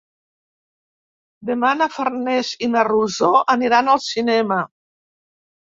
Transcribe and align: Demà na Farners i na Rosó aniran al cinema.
Demà 1.49 1.69
na 1.83 1.89
Farners 1.99 2.51
i 2.69 2.71
na 2.77 2.87
Rosó 2.89 3.31
aniran 3.59 3.95
al 3.97 4.05
cinema. 4.09 4.61